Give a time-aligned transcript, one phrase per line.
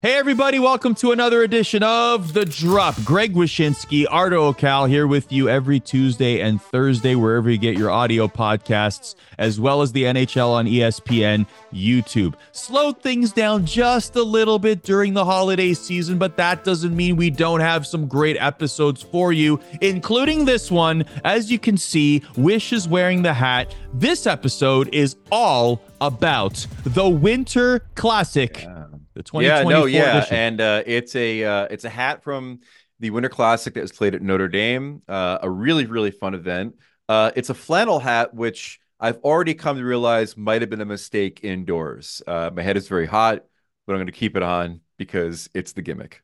[0.00, 2.94] Hey, everybody, welcome to another edition of The Drop.
[3.04, 7.90] Greg Wyshynski, Arda Öcal here with you every Tuesday and Thursday, wherever you get your
[7.90, 12.34] audio podcasts, as well as the NHL on ESPN YouTube.
[12.52, 17.16] Slowed things down just a little bit during the holiday season, but that doesn't mean
[17.16, 21.04] we don't have some great episodes for you, including this one.
[21.24, 23.74] As you can see, Wish is wearing the hat.
[23.92, 28.62] This episode is all about the Winter Classic.
[28.62, 28.77] Yeah.
[29.24, 30.36] The Yeah, no, yeah, edition.
[30.36, 32.60] and uh, it's a uh, it's a hat from
[33.00, 35.02] the Winter Classic that was played at Notre Dame.
[35.08, 36.76] Uh, a really really fun event.
[37.08, 40.86] Uh, it's a flannel hat, which I've already come to realize might have been a
[40.86, 42.22] mistake indoors.
[42.26, 43.44] Uh, my head is very hot,
[43.86, 46.22] but I'm going to keep it on because it's the gimmick.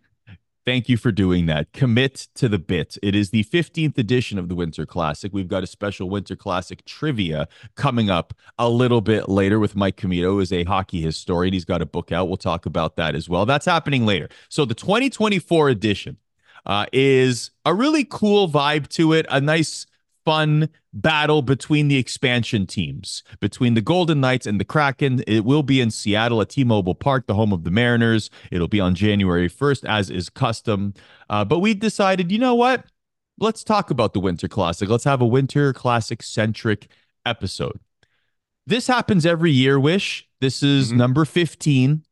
[0.70, 1.74] Thank you for doing that.
[1.74, 2.96] Commit to the bit.
[3.02, 5.34] It is the 15th edition of the Winter Classic.
[5.34, 9.98] We've got a special Winter Classic trivia coming up a little bit later with Mike
[9.98, 11.54] Commito, who is a hockey historian.
[11.54, 12.28] He's got a book out.
[12.28, 13.48] We'll talk about that as well.
[13.48, 14.30] That's happening later.
[14.48, 16.18] So the 2024 edition
[16.68, 19.88] uh, is a really cool vibe to it, a nice
[20.30, 25.24] fun battle between the expansion teams, between the Golden Knights and the Kraken.
[25.26, 28.30] It will be in Seattle at T Mobile Park, the home of the Mariners.
[28.52, 30.94] It'll be on January 1st, as is custom.
[31.30, 32.86] Uh, but we decided, you know what?
[33.40, 34.88] Let's talk about the Winter Classic.
[34.88, 36.90] Let's have a Winter Classic centric
[37.26, 37.80] episode.
[38.68, 40.28] This happens every year, Wish.
[40.42, 40.98] This is Mhm.
[40.98, 42.04] number 15.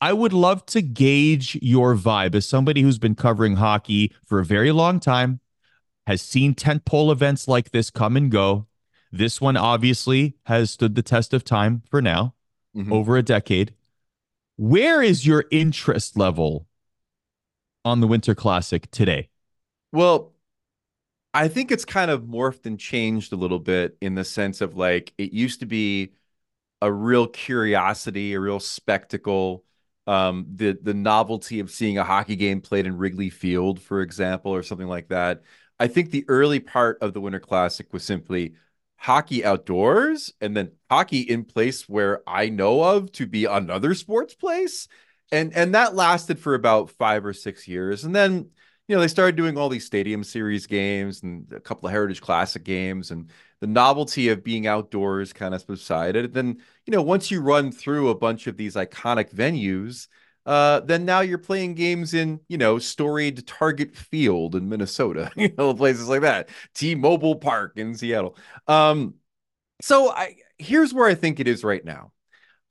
[0.00, 4.44] I would love to gauge your vibe as somebody who's been covering hockey for a
[4.44, 5.40] very long time,
[6.06, 8.66] has seen tentpole events like this come and go.
[9.10, 12.34] This one obviously has stood the test of time for now,
[12.74, 12.92] Mhm.
[12.92, 13.74] over a decade.
[14.56, 16.66] Where is your interest level
[17.84, 19.28] on the Winter Classic today?
[19.92, 20.32] Well,
[21.34, 24.76] I think it's kind of morphed and changed a little bit in the sense of
[24.76, 26.12] like it used to be
[26.82, 29.64] a real curiosity, a real spectacle.
[30.06, 34.52] Um, the the novelty of seeing a hockey game played in Wrigley Field, for example,
[34.54, 35.42] or something like that.
[35.78, 38.54] I think the early part of the Winter Classic was simply
[38.96, 44.34] hockey outdoors and then hockey in place where I know of to be another sports
[44.34, 44.88] place.
[45.32, 48.04] And and that lasted for about five or six years.
[48.04, 48.50] And then
[48.88, 52.20] you know, they started doing all these stadium series games and a couple of Heritage
[52.20, 56.26] Classic games, and the novelty of being outdoors kind of subsided.
[56.26, 60.06] And Then, you know, once you run through a bunch of these iconic venues,
[60.46, 65.52] uh, then now you're playing games in, you know, storied Target Field in Minnesota, you
[65.58, 68.36] know, places like that, T-Mobile Park in Seattle.
[68.68, 69.14] Um,
[69.82, 72.12] so I here's where I think it is right now.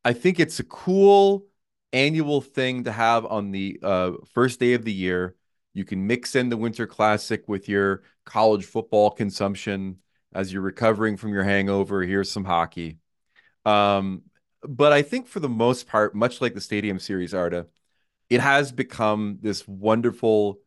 [0.04, 1.46] I think it's a cool
[1.94, 5.36] annual thing to have on the uh, first day of the year.
[5.74, 9.98] You can mix in the Winter Classic with your college football consumption
[10.34, 12.04] as you're recovering from your hangover.
[12.04, 13.00] Here's some hockey.
[13.66, 14.24] Um,
[14.68, 17.68] but I think for the most part, much like the Stadium Series, Arda,
[18.30, 20.60] it has become this wonderful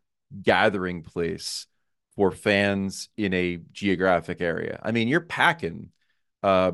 [0.42, 1.66] gathering place
[2.16, 4.81] for fans in a geographic area.
[4.82, 5.91] I mean, you're packing
[6.42, 6.72] uh,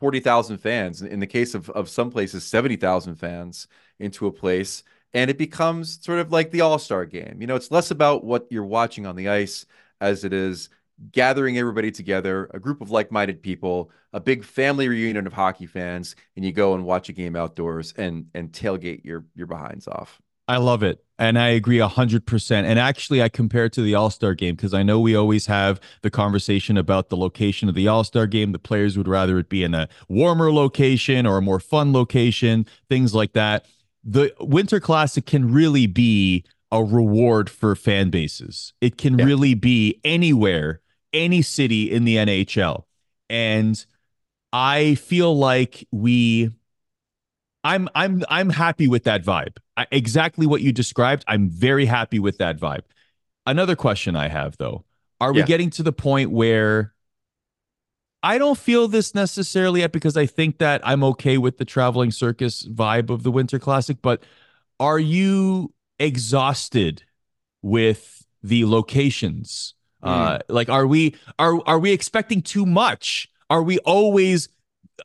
[0.00, 1.02] 40,000 fans.
[1.02, 3.68] In the case of, of some places, 70,000 fans
[3.98, 4.82] into a place
[5.14, 8.46] and it becomes sort of like the all-star game you know it's less about what
[8.50, 9.64] you're watching on the ice
[10.00, 10.68] as it is
[11.12, 16.14] gathering everybody together a group of like-minded people a big family reunion of hockey fans
[16.36, 20.20] and you go and watch a game outdoors and and tailgate your your behinds off
[20.46, 21.02] I love it.
[21.18, 22.52] And I agree 100%.
[22.64, 25.46] And actually, I compare it to the All Star game because I know we always
[25.46, 28.52] have the conversation about the location of the All Star game.
[28.52, 32.66] The players would rather it be in a warmer location or a more fun location,
[32.90, 33.64] things like that.
[34.04, 38.74] The Winter Classic can really be a reward for fan bases.
[38.82, 39.24] It can Yeah.
[39.24, 40.82] really be anywhere,
[41.14, 42.84] any city in the NHL.
[43.30, 43.84] And
[44.52, 46.50] I feel like we
[47.62, 49.56] I'm I'm I'm happy with that vibe.
[49.76, 51.24] I, exactly what you described.
[51.26, 52.82] I'm very happy with that vibe.
[53.46, 54.84] Another question I have though.
[55.20, 55.46] Are we Yeah.
[55.46, 56.92] getting to the point where
[58.22, 62.10] I don't feel this necessarily yet because I think that I'm okay with the traveling
[62.10, 64.22] circus vibe of the Winter Classic, but
[64.80, 67.02] are you exhausted
[67.62, 69.73] with the locations?
[70.04, 73.28] Uh like are we are are we expecting too much?
[73.50, 74.48] Are we always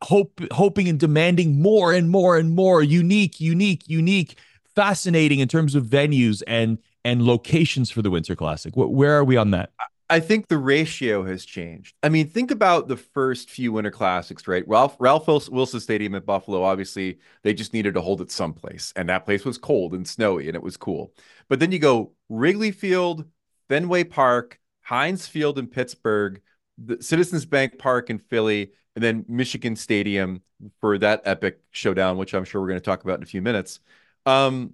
[0.04, 4.36] hope hoping and demanding more and more and more unique, unique, unique,
[4.75, 8.74] fascinating in terms of venues and and locations for the Winter Classic?
[8.74, 9.72] Wh- where are we on that?
[10.12, 11.95] I think the ratio has changed.
[12.02, 14.68] I mean, think about the first few Winter Classics, right?
[14.68, 16.63] Ralph Ralph Wilson Stadium at Buffalo.
[16.63, 20.48] Obviously, they just needed to hold it someplace, and that place was cold and snowy,
[20.48, 21.13] and it was cool.
[21.48, 23.25] But then you go Wrigley Field,
[23.68, 26.41] Fenway Park, Heinz Field in Pittsburgh,
[26.83, 30.41] the Citizens Bank Park in Philly, and then Michigan Stadium
[30.81, 33.44] for that epic showdown, which I'm sure we're going to talk about in a few
[33.44, 33.81] minutes.
[34.25, 34.74] Um,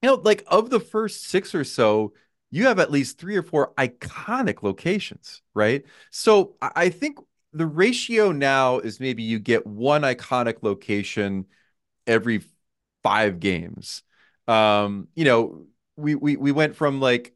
[0.00, 2.14] you know, like of the first six or so,
[2.50, 5.84] you have at least three or four iconic locations, right?
[6.10, 7.18] So I think
[7.52, 11.44] the ratio now is maybe you get one iconic location
[12.06, 12.42] every
[13.02, 14.02] five games.
[14.48, 15.66] Um, you know,
[15.96, 17.35] we we we went from like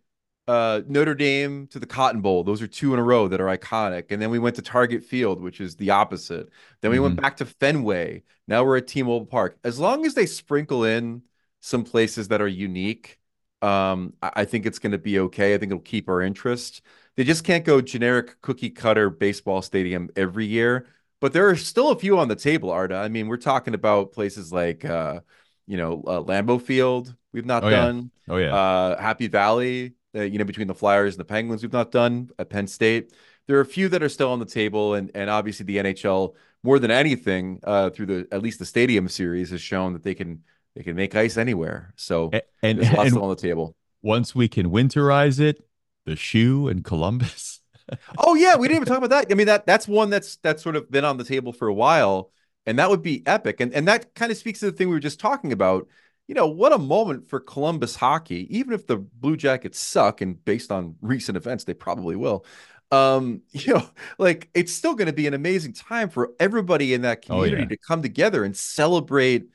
[0.51, 2.43] uh, Notre Dame to the Cotton Bowl.
[2.43, 4.11] Those are two in a row that are iconic.
[4.11, 6.49] And then we went to Target Field, which is the opposite.
[6.81, 7.05] Then we mm-hmm.
[7.05, 8.25] went back to Fenway.
[8.49, 9.59] Now we're at T-Mobile Park.
[9.63, 11.23] As long as they sprinkle in
[11.61, 13.21] some places that are unique,
[13.63, 15.55] um, I, I think it's going to be okay.
[15.55, 16.83] I think it'll keep our interest.
[17.15, 20.89] They just can't go generic cookie cutter baseball stadium every year.
[21.21, 22.97] But there are still a few on the table, Arda.
[22.97, 25.21] I mean, we're talking about places like, uh,
[25.69, 27.15] you know, uh, Lambeau Field.
[27.33, 28.11] We've not oh, done.
[28.27, 28.35] Yeah.
[28.35, 28.55] Oh yeah.
[28.55, 29.95] Uh, Happy Valley.
[30.15, 33.13] Uh, you know, between the Flyers and the Penguins, we've not done at Penn State.
[33.47, 36.35] There are a few that are still on the table, and and obviously the NHL
[36.63, 40.15] more than anything uh, through the at least the Stadium Series has shown that they
[40.15, 40.43] can
[40.75, 41.93] they can make ice anywhere.
[41.97, 43.77] So and, and there's lots and on the table.
[44.03, 45.65] Once we can winterize it,
[46.07, 47.61] the shoe in Columbus.
[48.19, 49.27] oh yeah, we didn't even talk about that.
[49.31, 51.75] I mean that that's one that's that's sort of been on the table for a
[51.75, 52.31] while,
[52.67, 53.61] and that would be epic.
[53.61, 55.89] And and that kind of speaks to the thing we were just talking about.
[56.31, 58.47] You know, what a moment for Columbus hockey.
[58.57, 62.47] Even if the Blue Jackets suck, and based on recent events, they probably will.
[62.93, 67.03] Um, you know, like it's still going to be an amazing time for everybody in
[67.03, 67.67] that community oh, yeah.
[67.67, 69.49] to come together and celebrate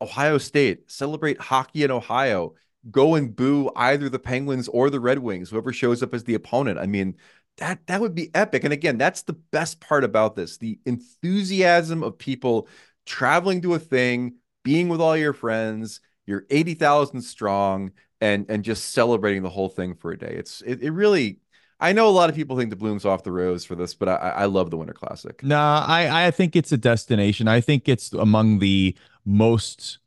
[0.00, 2.54] Ohio State, celebrate hockey in Ohio,
[2.90, 6.34] go and boo either the Penguins or the Red Wings, whoever shows up as the
[6.34, 6.80] opponent.
[6.80, 7.14] I mean,
[7.58, 8.64] that that would be epic.
[8.64, 12.66] And again, that's the best part about this: the enthusiasm of people
[13.04, 18.92] traveling to a thing, being with all your friends, you're 80,000 strong and and just
[18.92, 20.34] celebrating the whole thing for a day.
[20.38, 21.38] It's it, it really
[21.78, 24.08] I know a lot of people think the bloom's off the rose for this, but
[24.08, 25.42] I, I love the Winter Classic.
[25.42, 27.48] Nah, I, I think it's a destination.
[27.48, 28.96] I think it's among the
[29.26, 29.98] most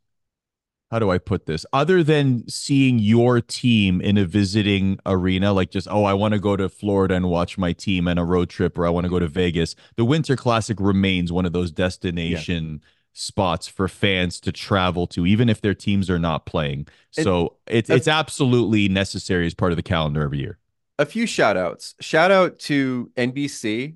[0.92, 1.66] how do I put this?
[1.72, 6.40] Other than seeing your team in a visiting arena, like just, oh, I want to
[6.40, 9.10] go to Florida and watch my team and a road trip, or I want to
[9.10, 12.90] go to Vegas, the Winter Classic remains one of those destination yeah.
[13.14, 16.88] Spots for fans to travel to, even if their teams are not playing.
[17.12, 20.60] So it's, it's absolutely necessary as part of the calendar every year
[21.00, 21.96] a few shout outs.
[22.02, 23.96] Shout out to NBC,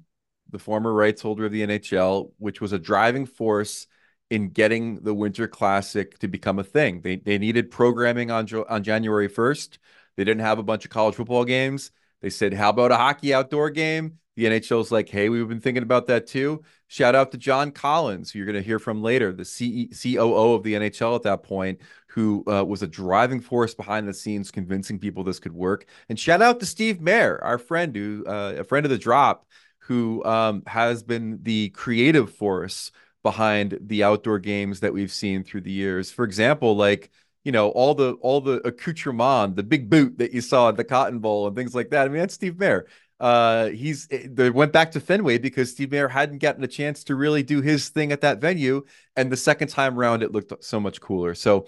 [0.50, 3.88] the former rights holder of the NHL, which was a driving force
[4.30, 7.02] in getting the Winter Classic to become a thing.
[7.02, 9.78] They, they needed programming on, on January 1st.
[10.16, 11.92] They didn't have a bunch of college football games.
[12.22, 14.20] They said, How about a hockey outdoor game?
[14.36, 16.64] The NHL's like, Hey, we've been thinking about that too.
[16.88, 20.54] Shout out to John Collins, who you're going to hear from later, the C- COO
[20.54, 24.52] of the NHL at that point, who uh, was a driving force behind the scenes,
[24.52, 25.86] convincing people this could work.
[26.10, 29.48] And shout out to Steve Mayer, our friend, who uh, a friend of the drop,
[29.80, 32.92] who um, has been the creative force
[33.24, 36.12] behind the outdoor games that we've seen through the years.
[36.12, 37.10] For example, like
[37.44, 40.84] you know all the all the accoutrement, the big boot that you saw at the
[40.84, 42.06] Cotton Bowl and things like that.
[42.06, 42.86] I mean, that's Steve Mayer.
[43.24, 47.04] Uh, he's eh, they went back to Fenway because Steve Mayer hadn't gotten a chance
[47.06, 48.86] to really do his thing at that venue,
[49.16, 51.34] and the second time around, it looked so much cooler.
[51.34, 51.66] So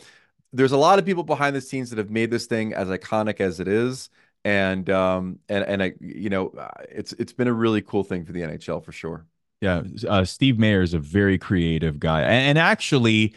[0.52, 3.40] there's a lot of people behind the scenes that have made this thing as iconic
[3.40, 4.10] as it is
[4.46, 8.24] and um and and I you know uh, it's it's been a really cool thing
[8.24, 9.26] for the NHL for sure.
[9.62, 13.34] Yeah, uh, Steve Mayer is a very creative guy, and, and actually,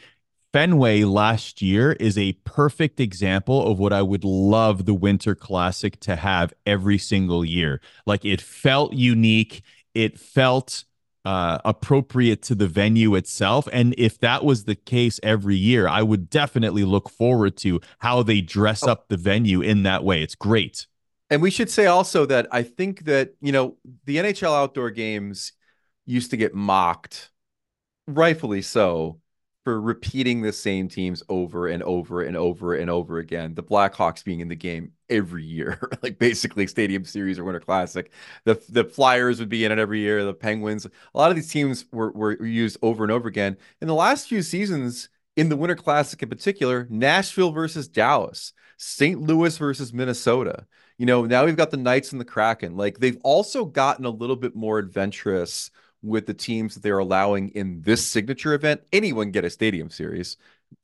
[0.58, 6.00] Fenway last year is a perfect example of what I would love the Winter Classic
[6.00, 7.81] to have every single year.
[8.06, 9.62] Like it felt unique,
[9.94, 10.82] it felt
[11.24, 13.69] uh, appropriate to the venue itself.
[13.72, 18.24] And if that was the case every year, I would definitely look forward to how
[18.24, 18.91] they dress oh.
[18.91, 20.24] up the venue in that way.
[20.24, 20.88] It's great.
[21.31, 25.53] And we should say also that I think that, you know, the NHL outdoor games
[26.05, 27.31] used to get mocked,
[28.08, 29.20] rightfully so,
[29.69, 33.55] for repeating the same teams over and over and over and over again.
[33.55, 38.10] The Blackhawks being in the game every year, like basically Stadium Series or Winter Classic.
[38.44, 40.25] The the Flyers would be in it every year.
[40.25, 40.87] The Penguins.
[40.87, 43.58] A lot of these teams were were used over and over again.
[43.82, 49.20] In the last few seasons, in the Winter Classic in particular, Nashville versus Dallas, St.
[49.20, 50.67] Louis versus Minnesota.
[50.96, 52.75] You know, now we've got the Knights and the Kraken.
[52.75, 55.70] Like they've also gotten a little bit more adventurous
[56.02, 58.82] with the teams that they're allowing in this signature event.
[58.93, 60.36] Anyone get a stadium series,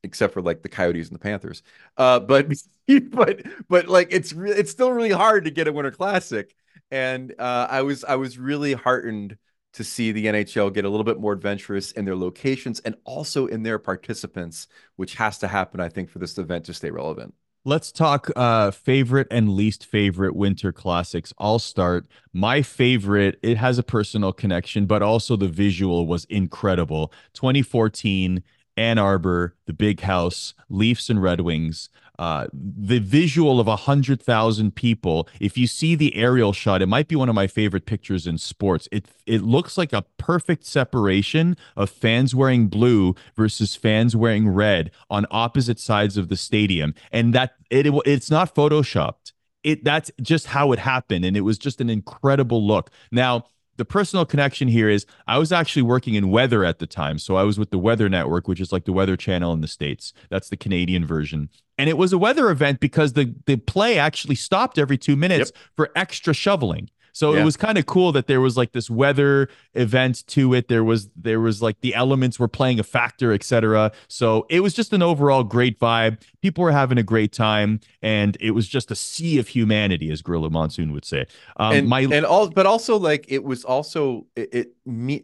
[0.03, 1.63] except for like the Coyotes and the Panthers.
[1.97, 2.49] Uh, but
[3.11, 6.55] but but like it's re- it's still really hard to get a Winter Classic,
[6.91, 9.39] and uh, I was I was really heartened
[9.75, 13.47] to see the NHL get a little bit more adventurous in their locations and also
[13.47, 17.35] in their participants, which has to happen, I think, for this event to stay relevant.
[17.67, 21.33] Let's talk uh, favorite and least favorite winter classics.
[21.39, 22.07] I'll start.
[22.35, 27.11] My favorite, it has a personal connection, but also the visual was incredible.
[27.33, 28.43] 2014
[28.77, 31.89] Ann Arbor, the Big House, Leafs and Red Wings.
[32.19, 35.29] Uh, the visual of a hundred thousand people.
[35.41, 38.39] If you see the aerial shot, it might be one of my favorite pictures in
[38.39, 38.89] sports.
[38.93, 44.93] It it looks like a perfect separation of fans wearing blue versus fans wearing red
[45.11, 49.33] on opposite sides of the stadium, and that it, it it's not photoshopped.
[49.65, 52.91] It that's just how it happened, and it was just an incredible look.
[53.11, 57.19] Now the personal connection here is I was actually working in weather at the time.
[57.19, 59.69] So I was with the Weather Network, which is like the weather channel in the
[59.69, 60.13] States.
[60.31, 61.49] That's the Canadian version.
[61.79, 65.51] And it was a weather event because the, the play actually stopped every two minutes
[65.55, 65.63] yep.
[65.75, 66.89] for extra shoveling.
[67.15, 67.41] So yeah.
[67.41, 70.67] it was kind of cool that there was like this weather event to it.
[70.67, 73.93] There was there was like the elements were playing a factor, etc.
[74.09, 76.21] So it was just an overall great vibe.
[76.43, 80.23] People were having a great time, and it was just a sea of humanity, as
[80.23, 81.25] Gorilla Monsoon would say.
[81.57, 85.23] Um, and my and all, but also like it was also it, it me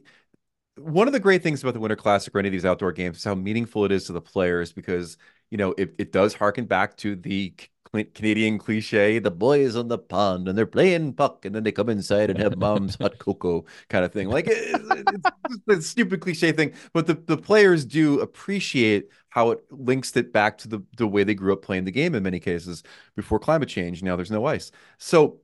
[0.79, 3.19] one of the great things about the Winter Classic or any of these outdoor games
[3.19, 5.19] is how meaningful it is to the players because
[5.51, 7.55] you know it, it does harken back to the
[7.93, 11.89] Canadian cliche, the boys on the pond and they're playing puck and then they come
[11.89, 14.29] inside and have mom's hot cocoa kind of thing.
[14.29, 15.29] Like it's,
[15.67, 20.33] it's a stupid cliche thing, but the, the players do appreciate how it links it
[20.33, 22.85] back to the, the way they grew up playing the game in many cases
[23.17, 24.05] before climate change.
[24.05, 24.71] Now there's no ice.
[24.99, 25.41] So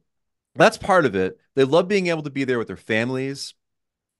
[0.55, 1.39] that's part of it.
[1.57, 3.55] They love being able to be there with their families.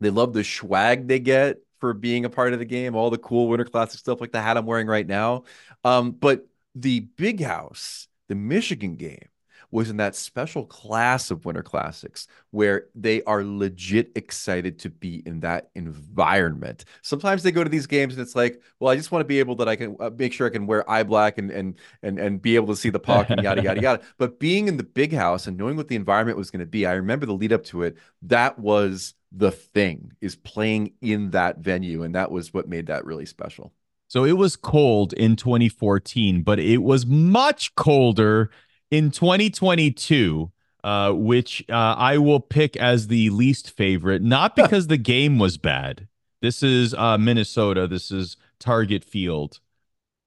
[0.01, 3.19] They love the swag they get for being a part of the game, all the
[3.19, 5.45] cool Winter Classic stuff like the hat I'm wearing right now.
[5.85, 9.29] Um, but the big house the Michigan game
[9.71, 15.23] was in that special class of Winter Classics where they are legit excited to be
[15.27, 16.85] in that environment.
[17.03, 19.39] Sometimes they go to these games and it's like, well, I just want to be
[19.39, 22.19] able that I can uh, make sure I can wear eye black and and and
[22.19, 24.03] and be able to see the puck and yada yada yada.
[24.19, 26.87] But being in the big house and knowing what the environment was going to be,
[26.87, 27.97] I remember the lead up to it.
[28.23, 33.05] That was the thing is playing in that venue, and that was what made that
[33.05, 33.73] really special.
[34.09, 38.51] So it was cold in 2014, but it was much colder
[38.91, 40.51] in 2022,
[40.85, 45.59] uh, which uh, I will pick as the least favorite, not because the game was
[45.59, 46.09] bad.
[46.43, 47.87] This is uh, Minnesota.
[47.87, 49.61] This is Target Field.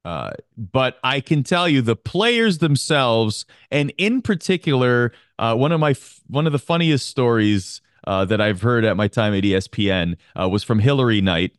[0.04, 5.80] Uh, but I can tell you the players themselves, and in particular, uh, one of
[5.80, 9.44] my f- one of the funniest stories uh, that I've heard at my time at
[9.44, 11.52] ESPN uh, was from Hillary Knight,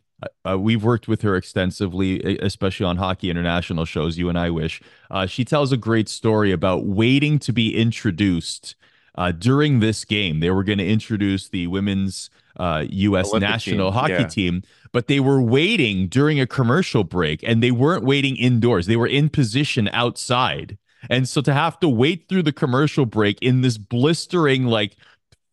[0.45, 4.17] uh, we've worked with her extensively, especially on Hockey International shows.
[4.17, 4.81] You and I wish.
[5.09, 8.75] Uh, she tells a great story about waiting to be introduced
[9.15, 10.39] uh, during this game.
[10.39, 12.59] They were going to introduce the women's U.S.
[12.59, 13.99] Uh, Olympic national team.
[13.99, 14.27] hockey yeah.
[14.27, 18.85] team, but they were waiting during a commercial break, and they weren't waiting indoors.
[18.85, 20.77] They were in position outside,
[21.09, 24.97] and so to have to wait through the commercial break in this blistering, like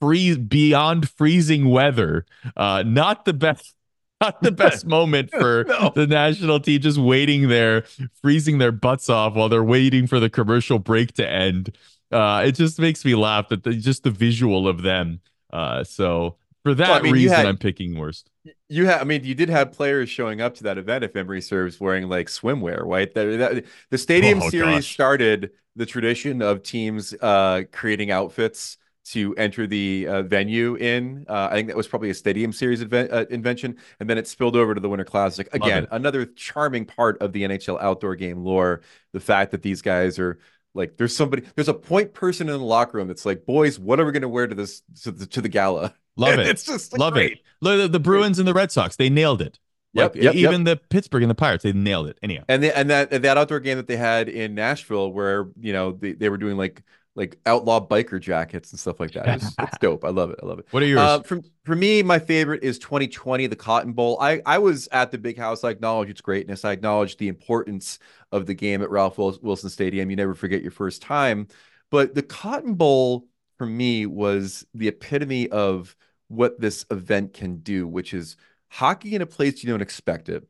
[0.00, 3.74] freeze beyond freezing weather, uh, not the best
[4.20, 5.92] not the best moment for no.
[5.94, 7.84] the national team just waiting there,
[8.20, 11.76] freezing their butts off while they're waiting for the commercial break to end.
[12.10, 15.20] Uh, it just makes me laugh that the, just the visual of them.
[15.52, 18.30] Uh, so for that well, I mean, reason, had, I'm picking worst.
[18.68, 21.40] You had, I mean, you did have players showing up to that event, if memory
[21.40, 23.12] serves, wearing like swimwear, right?
[23.12, 23.64] The,
[23.96, 24.92] stadium oh, series gosh.
[24.92, 28.78] started the tradition of teams uh, creating outfits
[29.12, 31.24] to enter the uh, venue in.
[31.28, 34.26] Uh, I think that was probably a Stadium Series event, uh, invention, and then it
[34.26, 35.48] spilled over to the Winter Classic.
[35.52, 38.82] Again, another charming part of the NHL outdoor game lore.
[39.12, 40.38] The fact that these guys are
[40.74, 43.98] like, there's somebody, there's a point person in the locker room that's like, boys, what
[43.98, 45.94] are we going to wear to this to the, to the gala?
[46.16, 46.46] Love it.
[46.46, 47.32] it's just love great.
[47.32, 47.38] it.
[47.60, 49.58] The, the Bruins and the Red Sox, they nailed it.
[49.94, 50.80] Yep, like, yep, even yep.
[50.80, 52.18] the Pittsburgh and the Pirates, they nailed it.
[52.22, 55.72] Anyhow, and the, and that that outdoor game that they had in Nashville, where you
[55.72, 56.82] know they, they were doing like
[57.18, 59.28] like outlaw biker jackets and stuff like that.
[59.28, 60.04] It's, it's dope.
[60.04, 60.38] I love it.
[60.40, 60.66] I love it.
[60.70, 61.00] What are yours?
[61.00, 64.16] Uh, from for me, my favorite is 2020, the Cotton Bowl.
[64.20, 65.64] I I was at the big house.
[65.64, 66.64] I acknowledge its greatness.
[66.64, 67.98] I acknowledge the importance
[68.30, 70.10] of the game at Ralph Wilson Stadium.
[70.10, 71.48] You never forget your first time.
[71.90, 73.26] But the Cotton Bowl
[73.58, 75.96] for me was the epitome of
[76.28, 78.36] what this event can do, which is
[78.68, 80.46] hockey in a place you don't expect it.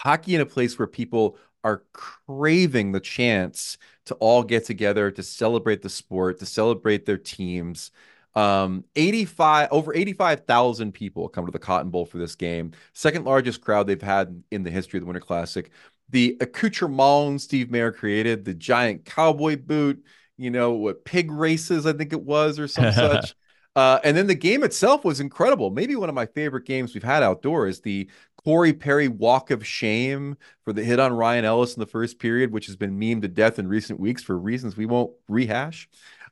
[0.00, 5.22] Hockey in a place where people are craving the chance to all get together to
[5.22, 7.90] celebrate the sport, to celebrate their teams.
[8.34, 12.72] Um, 85 over 85,000 people come to the Cotton Bowl for this game.
[12.94, 15.70] Second largest crowd they've had in the history of the Winter Classic.
[16.08, 20.04] The accoutrement Steve Mayer created, the giant cowboy boot,
[20.36, 23.34] you know, what pig races, I think it was, or some such.
[23.74, 25.70] Uh, and then the game itself was incredible.
[25.70, 27.80] Maybe one of my favorite games we've had outdoors.
[27.80, 28.10] The
[28.44, 32.52] Corey Perry walk of shame for the hit on Ryan Ellis in the first period,
[32.52, 35.88] which has been memed to death in recent weeks for reasons we won't rehash.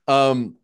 [0.09, 0.57] Um,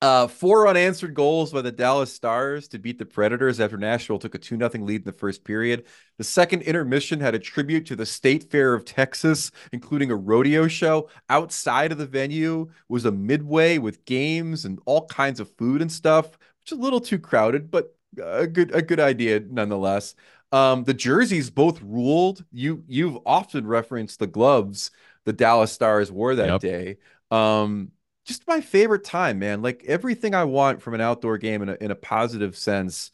[0.00, 4.34] Uh, four unanswered goals by the Dallas Stars to beat the Predators after Nashville took
[4.34, 5.84] a 2 0 lead in the first period.
[6.18, 10.66] The second intermission had a tribute to the State Fair of Texas, including a rodeo
[10.66, 11.08] show.
[11.28, 15.90] Outside of the venue was a midway with games and all kinds of food and
[15.92, 20.16] stuff, which is a little too crowded, but a good a good idea nonetheless.
[20.52, 22.44] Um, the jerseys both ruled.
[22.52, 24.90] You you've often referenced the gloves
[25.24, 26.60] the Dallas Stars wore that yep.
[26.60, 26.96] day.
[27.30, 27.92] Um,
[28.24, 29.62] just my favorite time, man.
[29.62, 33.10] Like everything I want from an outdoor game in a, in a positive sense,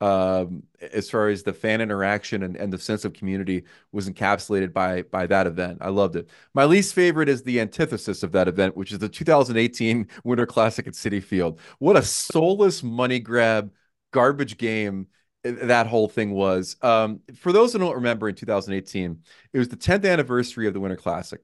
[0.00, 4.72] um, as far as the fan interaction and, and the sense of community was encapsulated
[4.72, 5.78] by by that event.
[5.80, 6.28] I loved it.
[6.54, 10.86] My least favorite is the antithesis of that event, which is the 2018 Winter Classic
[10.86, 11.60] at Citi Field.
[11.78, 13.72] What a soulless money grab,
[14.12, 15.06] garbage game
[15.44, 16.76] that whole thing was.
[16.82, 19.22] Um, for those who don't remember, in 2018,
[19.52, 21.40] it was the 10th anniversary of the Winter Classic.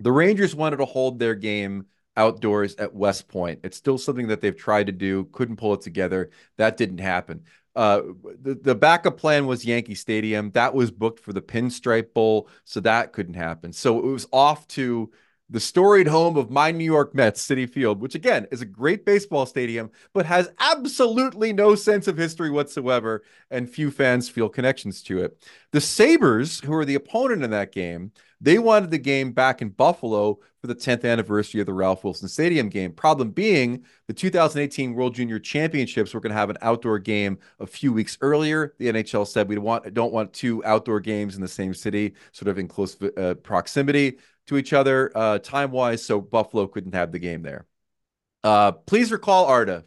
[0.00, 1.86] The Rangers wanted to hold their game
[2.16, 3.60] outdoors at West Point.
[3.62, 6.30] It's still something that they've tried to do, couldn't pull it together.
[6.56, 7.44] That didn't happen.
[7.74, 8.02] Uh,
[8.42, 10.50] the, the backup plan was Yankee Stadium.
[10.50, 13.72] That was booked for the Pinstripe Bowl, so that couldn't happen.
[13.72, 15.10] So it was off to
[15.52, 19.04] the storied home of my New York Mets, Citi Field, which again is a great
[19.04, 25.02] baseball stadium, but has absolutely no sense of history whatsoever, and few fans feel connections
[25.02, 25.46] to it.
[25.70, 29.68] The Sabres, who are the opponent in that game, they wanted the game back in
[29.68, 32.92] Buffalo for the 10th anniversary of the Ralph Wilson Stadium game.
[32.92, 37.66] Problem being, the 2018 World Junior Championships were going to have an outdoor game a
[37.66, 38.74] few weeks earlier.
[38.78, 42.48] The NHL said we want don't want two outdoor games in the same city, sort
[42.48, 47.12] of in close uh, proximity to each other uh, time wise, so Buffalo couldn't have
[47.12, 47.66] the game there.
[48.42, 49.84] Uh, please recall, Arda,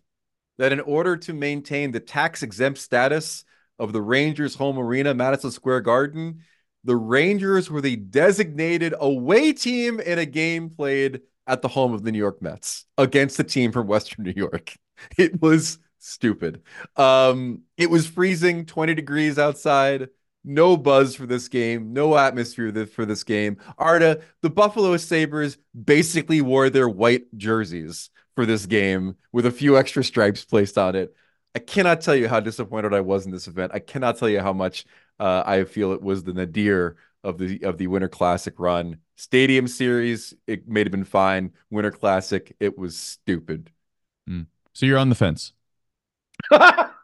[0.57, 3.43] that in order to maintain the tax exempt status
[3.77, 6.41] of the Rangers' home arena, Madison Square Garden,
[6.83, 12.03] the Rangers were the designated away team in a game played at the home of
[12.03, 14.74] the New York Mets against a team from Western New York.
[15.17, 16.62] It was stupid.
[16.95, 20.07] Um, it was freezing, 20 degrees outside
[20.45, 23.57] no buzz for this game, no atmosphere for this game.
[23.77, 29.77] Arda, the Buffalo Sabres basically wore their white jerseys for this game with a few
[29.77, 31.15] extra stripes placed on it.
[31.55, 33.72] I cannot tell you how disappointed I was in this event.
[33.74, 34.85] I cannot tell you how much
[35.20, 38.98] uh, I feel it was the nadir of the of the Winter Classic run.
[39.15, 41.53] Stadium Series, it may have been fine.
[41.72, 43.72] Winter Classic, it was stupid.
[44.29, 44.48] Mm.
[44.74, 45.53] So you're on the fence.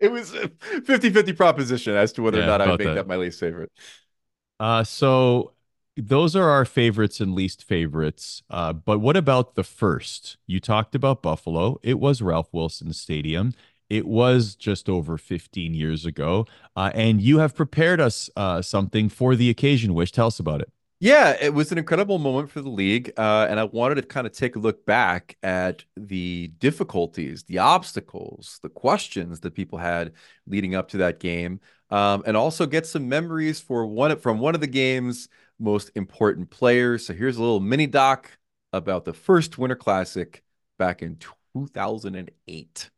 [0.06, 2.94] it was a 50-50 proposition as to whether yeah, or not I make that.
[2.94, 3.70] that my least favorite.
[4.58, 5.52] Uh, so
[5.96, 8.42] those are our favorites and least favorites.
[8.50, 10.36] Uh, but what about the first?
[10.46, 11.78] You talked about Buffalo.
[11.82, 13.54] It was Ralph Wilson Stadium.
[13.88, 16.46] It was just over 15 years ago.
[16.76, 19.94] Uh, and you have prepared us uh, something for the occasion.
[19.94, 20.70] Wish, tell us about it.
[21.02, 23.12] Yeah, it was an incredible moment for the league.
[23.16, 27.58] Uh, and I wanted to kind of take a look back at the difficulties, the
[27.58, 30.12] obstacles, the questions that people had
[30.46, 31.60] leading up to that game.
[31.88, 36.50] Um, and also get some memories for one from one of the game's most important
[36.50, 37.06] players.
[37.06, 38.30] So here's a little mini doc
[38.74, 40.42] about the first Winter Classic
[40.78, 41.16] back in
[41.54, 42.90] 2008.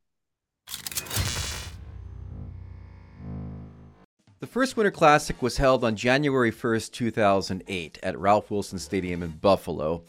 [4.43, 9.31] The first Winter Classic was held on January 1st, 2008, at Ralph Wilson Stadium in
[9.31, 10.03] Buffalo.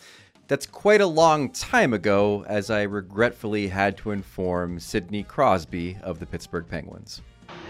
[0.47, 6.17] That's quite a long time ago, as I regretfully had to inform Sidney Crosby of
[6.17, 7.21] the Pittsburgh Penguins.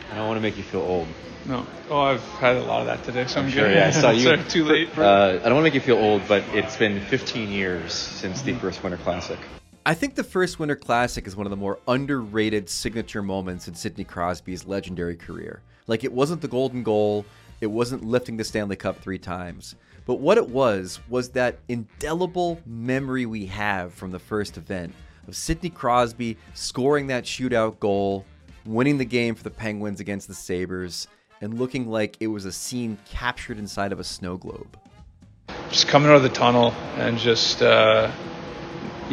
[0.09, 1.09] I don't want to make you feel old.
[1.45, 1.67] No.
[1.89, 3.75] Oh, I've had a lot of that today, so I'm, I'm sure, good.
[3.75, 4.37] Yeah, I saw you.
[4.43, 4.97] too late.
[4.97, 8.41] Uh, I don't want to make you feel old, but it's been 15 years since
[8.41, 9.37] the first Winter Classic.
[9.85, 13.75] I think the first Winter Classic is one of the more underrated signature moments in
[13.75, 15.61] Sidney Crosby's legendary career.
[15.87, 17.25] Like, it wasn't the golden goal,
[17.59, 19.75] it wasn't lifting the Stanley Cup three times.
[20.05, 24.93] But what it was, was that indelible memory we have from the first event
[25.27, 28.25] of Sidney Crosby scoring that shootout goal,
[28.65, 31.09] winning the game for the Penguins against the Sabres,
[31.41, 34.79] and looking like it was a scene captured inside of a snow globe.
[35.69, 38.09] Just coming out of the tunnel and just, uh,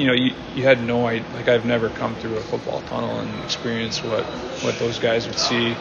[0.01, 1.29] you know, you, you had no idea.
[1.35, 4.25] Like, I've never come through a football tunnel and experienced what,
[4.65, 5.77] what those guys would see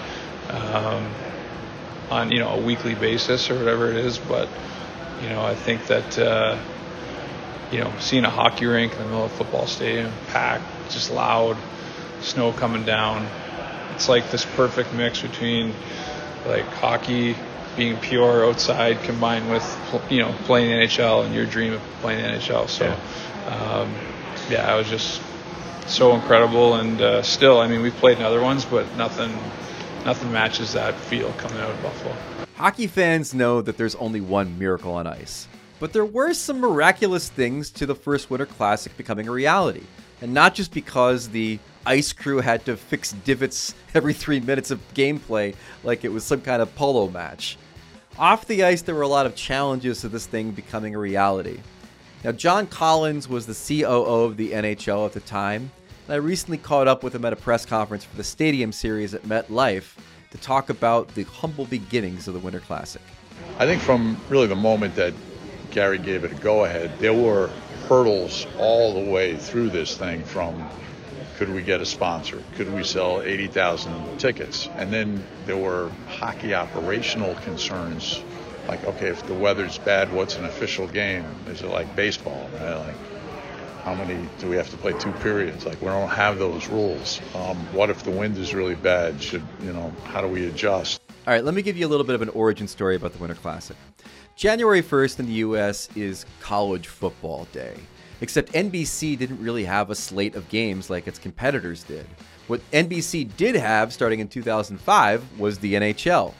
[0.49, 1.09] um,
[2.09, 4.17] on you know a weekly basis or whatever it is.
[4.17, 4.49] But
[5.21, 6.59] you know, I think that uh,
[7.71, 11.11] you know seeing a hockey rink in the middle of a football stadium, packed, just
[11.11, 11.57] loud,
[12.19, 13.25] snow coming down,
[13.95, 15.73] it's like this perfect mix between
[16.45, 17.35] like hockey
[17.75, 19.63] being pure outside combined with
[20.09, 22.67] you know playing NHL and your dream of playing NHL.
[22.67, 22.99] So yeah,
[23.49, 23.93] um,
[24.49, 25.21] yeah I was just
[25.87, 29.31] so incredible and uh, still I mean we've played in other ones but nothing
[30.05, 32.15] nothing matches that feel coming out of Buffalo.
[32.55, 35.47] Hockey fans know that there's only one miracle on ice,
[35.79, 39.83] but there were some miraculous things to the first Winter Classic becoming a reality.
[40.21, 44.81] And not just because the ice crew had to fix divots every three minutes of
[44.93, 47.57] gameplay like it was some kind of polo match.
[48.17, 51.61] Off the ice, there were a lot of challenges to this thing becoming a reality.
[52.21, 55.71] Now, John Collins was the COO of the NHL at the time,
[56.05, 59.13] and I recently caught up with him at a press conference for the Stadium Series
[59.13, 59.95] at MetLife
[60.31, 63.01] to talk about the humble beginnings of the Winter Classic.
[63.57, 65.13] I think from really the moment that
[65.71, 67.47] Gary gave it a go ahead, there were
[67.87, 70.69] hurdles all the way through this thing from
[71.37, 72.43] could we get a sponsor?
[72.55, 74.67] Could we sell 80,000 tickets?
[74.75, 78.21] And then there were hockey operational concerns
[78.69, 81.25] like, okay, if the weather's bad, what's an official game?
[81.47, 82.47] Is it like baseball?
[82.53, 82.75] Right?
[82.75, 82.95] Like,
[83.83, 85.65] how many do we have to play two periods?
[85.65, 87.19] Like, we don't have those rules.
[87.33, 89.19] Um, what if the wind is really bad?
[89.21, 91.01] Should, you know, how do we adjust?
[91.25, 93.17] All right, let me give you a little bit of an origin story about the
[93.17, 93.75] Winter Classic.
[94.35, 97.75] January 1st in the US is college football day.
[98.21, 102.05] Except NBC didn't really have a slate of games like its competitors did.
[102.45, 106.35] What NBC did have starting in 2005 was the NHL.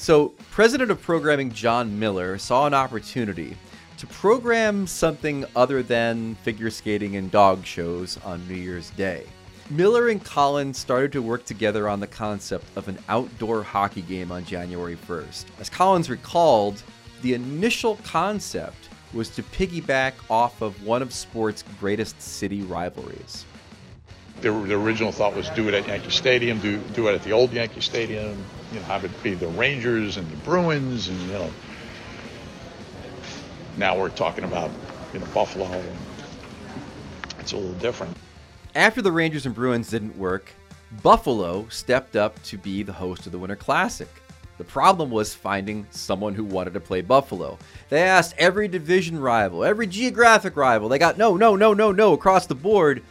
[0.00, 3.54] So, President of Programming Jon Miller saw an opportunity
[3.98, 9.26] to program something other than figure skating and dog shows on New Year's Day.
[9.68, 14.32] Miller and Collins started to work together on the concept of an outdoor hockey game
[14.32, 15.44] on January 1st.
[15.58, 16.82] As Collins recalled,
[17.20, 23.44] the initial concept was to piggyback off of one of sport's greatest city rivalries.
[24.40, 27.32] The, the original thought was do it at Yankee Stadium, do, do it at the
[27.32, 31.32] old Yankee Stadium, you know, have it be the Rangers and the Bruins, and you
[31.32, 31.50] know.
[33.76, 34.70] Now we're talking about
[35.12, 35.66] you know Buffalo.
[35.66, 35.98] And
[37.38, 38.16] it's a little different.
[38.74, 40.52] After the Rangers and Bruins didn't work,
[41.02, 44.08] Buffalo stepped up to be the host of the Winter Classic.
[44.58, 47.58] The problem was finding someone who wanted to play Buffalo.
[47.88, 50.88] They asked every division rival, every geographic rival.
[50.88, 53.02] They got no, no, no, no, no across the board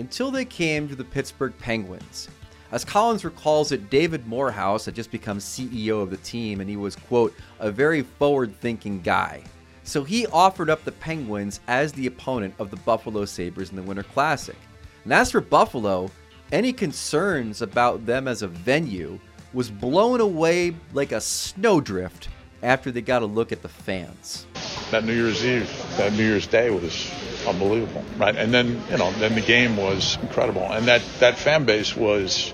[0.00, 2.28] until they came to the Pittsburgh Penguins.
[2.72, 6.76] As Collins recalls it, David Morehouse had just become CEO of the team and he
[6.76, 9.42] was, quote, a very forward thinking guy.
[9.82, 13.82] So he offered up the Penguins as the opponent of the Buffalo Sabres in the
[13.82, 14.56] Winter Classic.
[15.04, 16.10] And as for Buffalo,
[16.52, 19.18] any concerns about them as a venue
[19.52, 22.28] was blown away like a snowdrift
[22.62, 24.46] after they got a look at the fans.
[24.90, 27.10] That New Year's Eve, that New Year's Day was
[27.46, 28.36] unbelievable, right?
[28.36, 32.52] And then you know, then the game was incredible, and that that fan base was,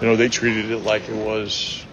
[0.00, 1.84] you know, they treated it like it was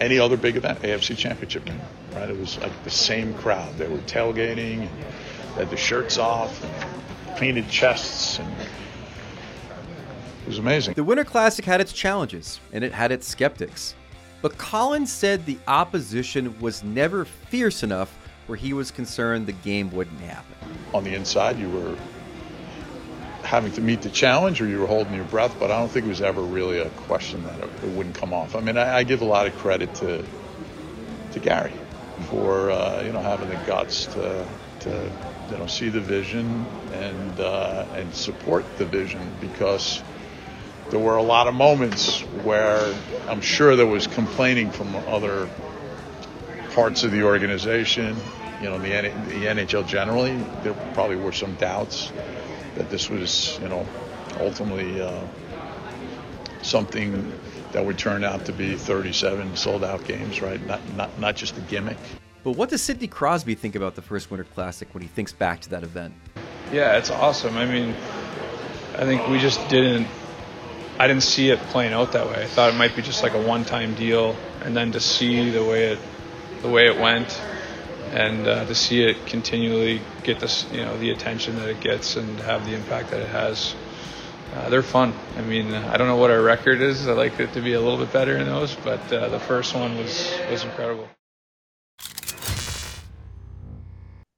[0.00, 1.80] any other big event, AFC Championship game,
[2.14, 2.30] right?
[2.30, 3.76] It was like the same crowd.
[3.76, 4.90] They were tailgating, and
[5.56, 8.50] had the shirts off, and painted chests, and
[10.42, 10.94] it was amazing.
[10.94, 13.94] The Winter Classic had its challenges, and it had its skeptics.
[14.42, 18.16] But Collins said the opposition was never fierce enough
[18.50, 20.56] where he was concerned the game wouldn't happen.
[20.92, 21.96] On the inside, you were
[23.44, 26.06] having to meet the challenge or you were holding your breath, but I don't think
[26.06, 28.56] it was ever really a question that it, wouldn't come off.
[28.56, 30.24] I mean, I, I, give a lot of credit to
[31.30, 31.72] to Gary
[32.28, 34.44] for uh, you know having the guts to
[34.80, 35.12] to
[35.52, 40.02] you know see the vision and uh, and support the vision because
[40.90, 42.92] there were a lot of moments where
[43.28, 45.48] I'm sure there was complaining from other
[46.70, 48.16] parts of the organization,
[48.60, 50.36] you know, the, the NHL generally.
[50.62, 52.12] There probably were some doubts
[52.74, 53.86] that this was, you know,
[54.38, 55.22] ultimately uh,
[56.62, 57.32] something
[57.72, 60.64] that would turn out to be 37 sold out games, right?
[60.66, 61.98] Not, not, not just a gimmick.
[62.42, 65.60] But what does Sidney Crosby think about the first Winter Classic when he thinks back
[65.62, 66.14] to that event?
[66.72, 67.56] Yeah, it's awesome.
[67.56, 67.94] I mean,
[68.96, 70.06] I think we just didn't
[71.00, 72.42] I didn't see it playing out that way.
[72.42, 75.64] I thought it might be just like a one-time deal, and then to see the
[75.64, 75.98] way it,
[76.60, 77.40] the way it went,
[78.10, 82.16] and uh, to see it continually get this, you know, the attention that it gets
[82.16, 83.74] and have the impact that it has.
[84.54, 85.14] Uh, they're fun.
[85.36, 87.06] I mean, I don't know what our record is.
[87.06, 89.74] I like it to be a little bit better in those, but uh, the first
[89.74, 91.08] one was was incredible.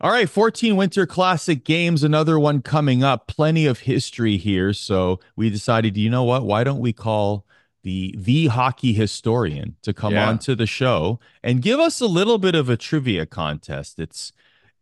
[0.02, 3.28] All right, 14 Winter Classic games, another one coming up.
[3.28, 4.72] Plenty of history here.
[4.72, 6.42] So we decided, you know what?
[6.42, 7.46] Why don't we call
[7.82, 10.28] the the hockey historian to come yeah.
[10.28, 13.98] on to the show and give us a little bit of a trivia contest.
[13.98, 14.32] It's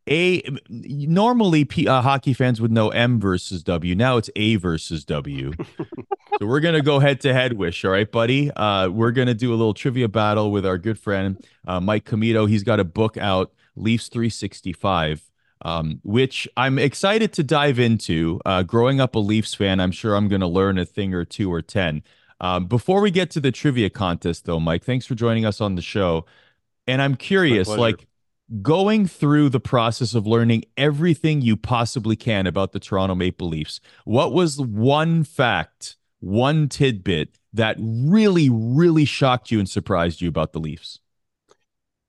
[0.08, 3.94] a normally P, uh, hockey fans would know M versus W.
[3.94, 5.52] Now it's A versus W.
[6.38, 7.54] so we're gonna go head to head.
[7.54, 8.50] Wish, all right, buddy.
[8.50, 12.48] Uh, we're gonna do a little trivia battle with our good friend uh, Mike Commito.
[12.48, 15.30] He's got a book out Leafs 365,
[15.62, 18.40] um, which I'm excited to dive into.
[18.44, 21.24] Uh, growing up a Leafs fan, I'm sure I'm going to learn a thing or
[21.24, 22.02] two or 10.
[22.40, 25.74] Um, before we get to the trivia contest, though, Mike, thanks for joining us on
[25.74, 26.24] the show.
[26.86, 28.06] And I'm curious, like,
[28.62, 33.80] going through the process of learning everything you possibly can about the Toronto Maple Leafs,
[34.04, 40.52] what was one fact, one tidbit that really, really shocked you and surprised you about
[40.52, 40.98] the Leafs?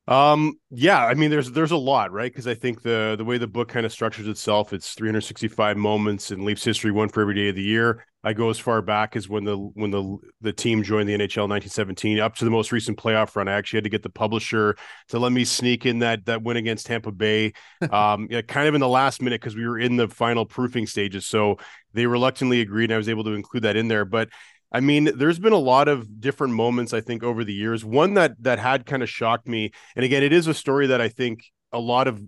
[0.08, 2.32] Um, yeah, I mean, there's there's a lot, right?
[2.32, 6.32] Because I think the the way the book kind of structures itself, it's 365 moments
[6.32, 8.06] in Leafs history, one for every day of the year.
[8.24, 11.46] I go as far back as when the when the the team joined the NHL
[11.46, 13.48] in 1917, up to the most recent playoff run.
[13.48, 14.76] I actually had to get the publisher
[15.10, 17.54] to let me sneak in that that win against Tampa Bay,
[17.92, 20.86] um, yeah, kind of in the last minute because we were in the final proofing
[20.86, 21.26] stages.
[21.26, 21.58] So
[21.94, 24.06] they reluctantly agreed, and I was able to include that in there.
[24.06, 24.30] But
[24.72, 27.84] I mean, there's been a lot of different moments I think over the years.
[27.84, 31.02] One that that had kind of shocked me, and again, it is a story that
[31.02, 32.22] I think a lot of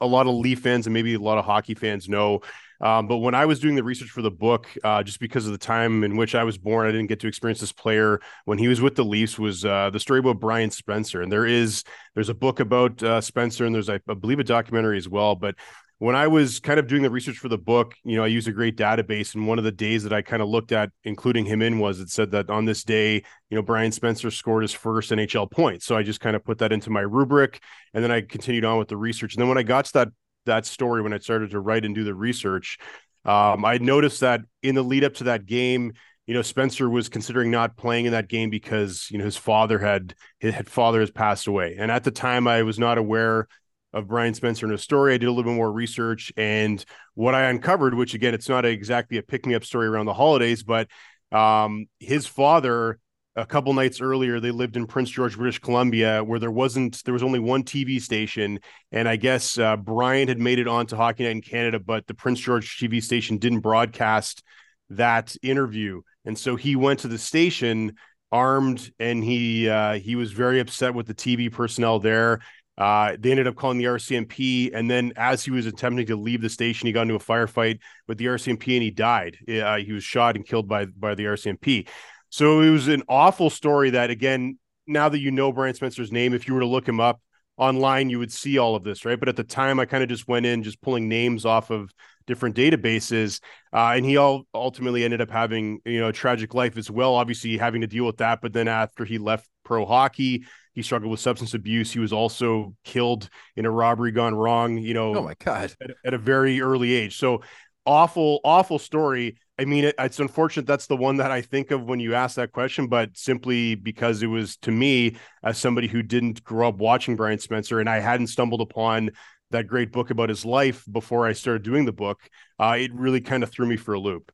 [0.00, 2.40] a lot of Leaf fans and maybe a lot of hockey fans know.
[2.82, 5.52] Um, but when I was doing the research for the book, uh, just because of
[5.52, 8.58] the time in which I was born, I didn't get to experience this player when
[8.58, 9.38] he was with the Leafs.
[9.38, 11.22] Was uh, the story about Brian Spencer?
[11.22, 14.98] And there is there's a book about uh, Spencer, and there's I believe a documentary
[14.98, 15.36] as well.
[15.36, 15.54] But
[16.02, 18.48] when I was kind of doing the research for the book, you know, I used
[18.48, 21.44] a great database, and one of the days that I kind of looked at, including
[21.44, 24.72] him in, was it said that on this day, you know, Brian Spencer scored his
[24.72, 25.84] first NHL point.
[25.84, 27.62] So I just kind of put that into my rubric,
[27.94, 29.36] and then I continued on with the research.
[29.36, 30.08] And then when I got to that
[30.46, 32.78] that story, when I started to write and do the research,
[33.24, 35.92] um, I noticed that in the lead up to that game,
[36.26, 39.78] you know, Spencer was considering not playing in that game because you know his father
[39.78, 43.48] had his father has passed away, and at the time I was not aware
[43.92, 45.14] of Brian Spencer and his story.
[45.14, 48.64] I did a little bit more research, and what I uncovered, which again, it's not
[48.64, 50.88] exactly a pick me up story around the holidays, but
[51.32, 52.98] um, his father,
[53.36, 57.14] a couple nights earlier, they lived in Prince George, British Columbia, where there wasn't, there
[57.14, 58.58] was only one TV station,
[58.90, 62.14] and I guess uh, Brian had made it onto Hockey Night in Canada, but the
[62.14, 64.42] Prince George TV station didn't broadcast
[64.90, 67.96] that interview, and so he went to the station
[68.30, 72.40] armed and he uh, he was very upset with the TV personnel there
[72.78, 76.40] uh, they ended up calling the RCMP, and then as he was attempting to leave
[76.40, 79.36] the station, he got into a firefight with the RCMP and he died.
[79.46, 81.86] Uh, he was shot and killed by by the RCMP.
[82.32, 83.90] So it was an awful story.
[83.90, 86.98] That again, now that you know Brian Spencer's name, if you were to look him
[86.98, 87.20] up
[87.58, 89.20] online, you would see all of this, right?
[89.20, 91.92] But at the time, I kind of just went in, just pulling names off of
[92.26, 93.42] different databases,
[93.74, 97.16] uh, and he all ultimately ended up having you know a tragic life as well.
[97.16, 101.10] Obviously, having to deal with that, but then after he left pro hockey he struggled
[101.10, 101.92] with substance abuse.
[101.92, 105.14] He was also killed in a robbery gone wrong, you know.
[105.14, 105.74] Oh my God.
[105.82, 107.18] At, at a very early age.
[107.18, 107.42] So
[107.84, 109.36] awful, awful story.
[109.62, 112.34] I mean, it, it's unfortunate that's the one that I think of when you ask
[112.34, 116.78] that question, but simply because it was to me, as somebody who didn't grow up
[116.78, 119.10] watching Brian Spencer and I hadn't stumbled upon
[119.50, 123.20] that great book about his life before I started doing the book, uh, it really
[123.20, 124.32] kind of threw me for a loop.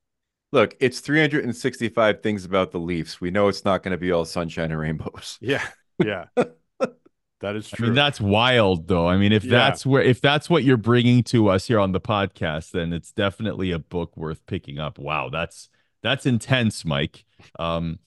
[0.50, 3.20] Look, it's 365 things about the Leafs.
[3.20, 5.36] We know it's not going to be all sunshine and rainbows.
[5.42, 5.66] Yeah.
[6.02, 6.24] Yeah.
[7.40, 7.86] That is true.
[7.86, 9.06] I mean, that's wild, though.
[9.06, 9.50] I mean, if yeah.
[9.50, 13.12] that's where, if that's what you're bringing to us here on the podcast, then it's
[13.12, 14.98] definitely a book worth picking up.
[14.98, 15.68] Wow, that's
[16.02, 17.24] that's intense, Mike.
[17.58, 18.00] Um,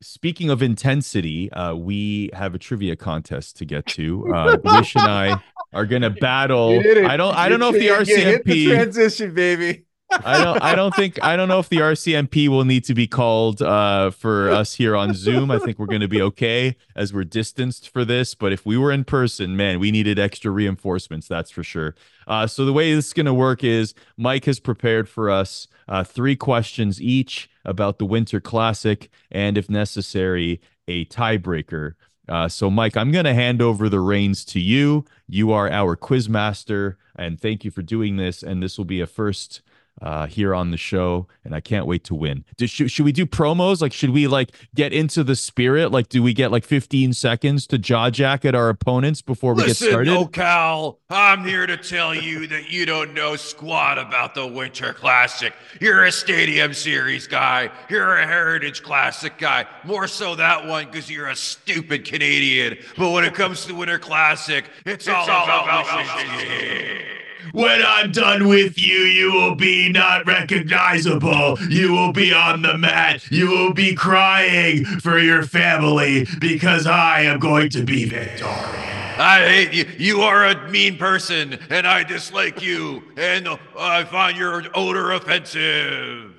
[0.00, 4.32] speaking of intensity, uh, we have a trivia contest to get to.
[4.32, 6.78] Uh, Wish and I are gonna battle.
[6.78, 9.83] I don't, I don't know if the RCMP the transition, baby.
[10.10, 13.06] I don't I don't think I don't know if the RCMP will need to be
[13.06, 15.50] called uh, for us here on Zoom.
[15.50, 18.34] I think we're going to be okay as we're distanced for this.
[18.34, 21.26] But if we were in person, man, we needed extra reinforcements.
[21.26, 21.94] That's for sure.
[22.26, 25.66] Uh, so the way this is going to work is Mike has prepared for us
[25.88, 31.94] uh, three questions each about the Winter Classic, and if necessary, a tiebreaker.
[32.28, 35.04] Uh, so, Mike, I'm going to hand over the reins to you.
[35.28, 38.42] You are our quiz master, and thank you for doing this.
[38.42, 39.60] And this will be a first
[40.02, 42.44] uh, here on the show, and I can't wait to win.
[42.56, 43.80] Do, should, should we do promos?
[43.80, 45.92] Like, should we like get into the spirit?
[45.92, 49.86] Like, do we get like 15 seconds to jaw jacket our opponents before we Listen,
[49.86, 50.10] get started?
[50.12, 54.92] No, Cal, I'm here to tell you that you don't know squat about the Winter
[54.92, 55.54] Classic.
[55.80, 57.70] You're a Stadium Series guy.
[57.88, 59.66] You're a Heritage Classic guy.
[59.84, 62.78] More so that one because you're a stupid Canadian.
[62.98, 68.10] But when it comes to Winter Classic, it's, it's all, all, about, about when I'm
[68.12, 71.58] done with you, you will be not recognizable.
[71.68, 73.30] You will be on the mat.
[73.30, 78.94] You will be crying for your family because I am going to be victorious.
[79.16, 79.86] I hate you.
[79.96, 86.32] You are a mean person, and I dislike you, and I find your odor offensive.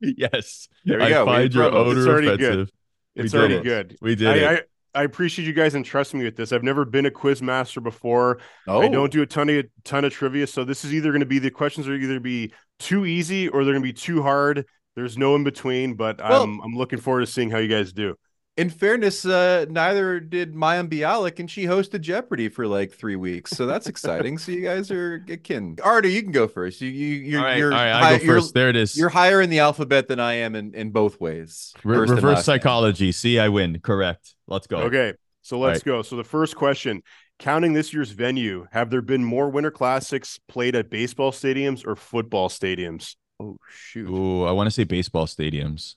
[0.00, 1.24] yes, there we I go.
[1.24, 2.38] find your odor it's offensive.
[2.38, 2.70] Good.
[3.24, 3.64] It's already it.
[3.64, 3.96] good.
[4.02, 4.70] We did I, it.
[4.94, 6.52] I appreciate you guys entrusting me with this.
[6.52, 8.38] I've never been a quiz master before.
[8.68, 8.80] Oh.
[8.80, 9.08] I don't oh.
[9.08, 11.50] do a ton of ton of trivia, so this is either going to be the
[11.50, 14.66] questions are either be too easy or they're going to be too hard.
[14.96, 17.92] There's no in between, but well, I'm I'm looking forward to seeing how you guys
[17.92, 18.14] do.
[18.56, 23.50] In fairness, uh, neither did Mayim Bialik, and she hosted Jeopardy for like three weeks,
[23.50, 24.38] so that's exciting.
[24.38, 25.76] so you guys are akin.
[25.82, 26.80] Arda, you can go first.
[26.80, 28.54] You, you, you're, all right, you're, all right, hi- I go you're- first.
[28.54, 28.96] There it is.
[28.96, 31.74] You're higher in the alphabet than I am in, in both ways.
[31.82, 32.42] Re- reverse last name.
[32.44, 33.10] psychology.
[33.10, 33.80] See, I win.
[33.80, 34.36] Correct.
[34.46, 34.76] Let's go.
[34.82, 36.02] Okay, so let's go.
[36.02, 37.02] So the first question,
[37.40, 41.96] counting this year's venue, have there been more Winter Classics played at baseball stadiums or
[41.96, 43.16] football stadiums?
[43.40, 44.08] Oh shoot!
[44.08, 45.96] Ooh, I want to say baseball stadiums.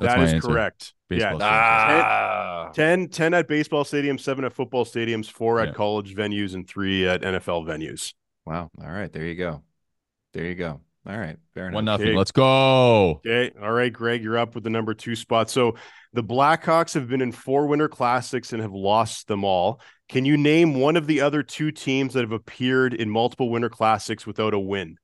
[0.00, 0.48] That's That my is answer.
[0.48, 0.94] correct.
[1.08, 1.46] Baseball yeah.
[1.46, 5.74] Ah, 10, 10 at baseball stadiums, seven at football stadiums, four at Yeah.
[5.74, 8.14] college venues, and three at NFL venues.
[8.46, 8.70] wow.
[8.82, 9.62] All right, there you go.
[10.32, 10.80] There you go.
[11.06, 11.74] All right, fair enough.
[11.74, 12.08] One nothing.
[12.08, 12.16] Okay.
[12.16, 13.20] Let's go.
[13.26, 13.50] Okay.
[13.60, 15.48] All right, Greg, you're up with the number two spot.
[15.50, 15.76] So
[16.12, 19.80] the Blackhawks have been in four Winter Classics and have lost them all.
[20.08, 23.70] Can you name one of the other two teams that have appeared in multiple Winter
[23.70, 24.96] Classics without a win?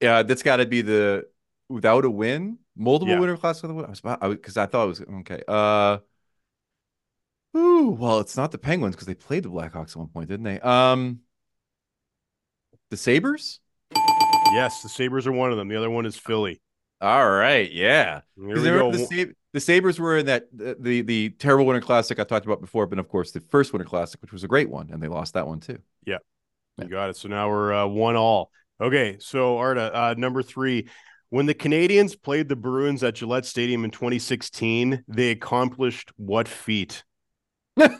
[0.00, 1.24] Yeah, that's got to be the
[1.72, 3.20] without a win, multiple Yeah.
[3.20, 3.86] winter class with a win.
[3.86, 5.42] I was about because I, thought it was okay.
[5.48, 5.98] Uh,
[7.56, 10.44] ooh, well, it's not the Penguins because they played the Blackhawks at one point, didn't
[10.44, 10.60] they?
[10.60, 11.20] Um,
[12.90, 13.60] the Sabres.
[14.52, 15.68] Yes, the Sabres are one of them.
[15.68, 16.60] The other one is Philly.
[17.00, 18.20] All right, yeah.
[18.36, 18.92] Here 'Cause we go.
[18.92, 22.46] The, Sab- the Sabres were in that the, the the terrible winter classic I talked
[22.46, 25.02] about before, but of course the first winter classic, which was a great one, and
[25.02, 25.78] they lost that one too.
[26.06, 26.18] Yeah,
[26.78, 27.16] you got it.
[27.16, 28.50] So now we're uh, one all.
[28.80, 29.16] Okay.
[29.20, 30.88] So Arda, uh, number three.
[31.32, 37.04] When the Canadiens played the Bruins at Gillette Stadium in 2016, they accomplished what feat?
[37.76, 37.90] this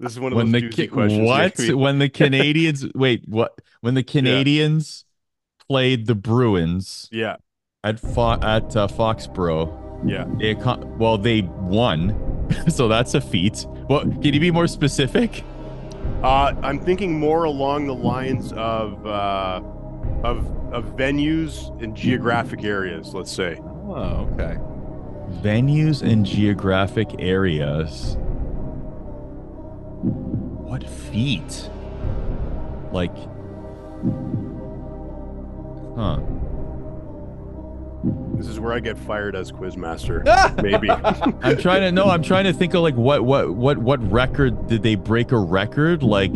[0.00, 1.26] is one of When those the doozy Ca- questions.
[1.26, 1.58] what?
[1.58, 1.72] maybe.
[1.72, 3.52] When the Canadiens wait, what?
[3.80, 5.04] When the Canadiens
[5.70, 7.36] played the Bruins Yeah.
[7.82, 9.72] at Fo- at uh, Foxborough,
[10.06, 10.26] Yeah.
[10.38, 12.14] they accom- well they won,
[12.68, 13.64] so that's a feat.
[13.88, 15.44] Well, can you be more specific?
[16.22, 19.62] Uh, I'm thinking more along the lines of uh,
[20.24, 23.14] of of venues and geographic areas.
[23.14, 23.58] Let's say.
[23.62, 24.58] Oh, okay.
[25.42, 28.16] Venues and geographic areas.
[30.00, 31.70] What feat?
[32.92, 33.14] Like,
[35.96, 36.20] huh?
[38.34, 40.24] This is where I get fired as quizmaster.
[40.62, 40.90] Maybe.
[40.90, 42.06] I'm trying to no.
[42.06, 45.38] I'm trying to think of like what what what what record did they break a
[45.38, 46.34] record like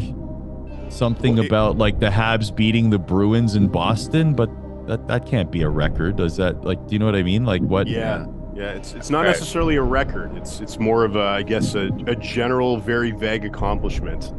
[0.94, 4.48] something Well, it- about like the Habs beating the Bruins in Boston, but
[4.86, 6.16] that that can't be a record.
[6.16, 7.44] Does that like do you know what I mean?
[7.44, 7.86] Like what?
[7.86, 8.26] Yeah.
[8.54, 9.26] Yeah, it's it's not Right.
[9.30, 10.36] necessarily a record.
[10.36, 14.32] It's it's more of a I guess a, a general, very vague accomplishment.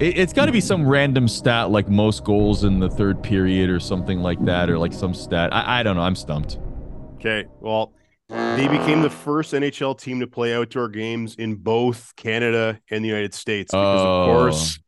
[0.00, 3.70] It, it's got to be some random stat like most goals in the third period
[3.70, 5.52] or something like that, or like some stat.
[5.52, 6.02] I, I don't know.
[6.02, 6.58] I'm stumped.
[7.16, 7.92] Okay, well,
[8.28, 13.08] they became the first NHL team to play outdoor games in both Canada and the
[13.08, 14.20] United States because, Oh.
[14.22, 14.78] of course,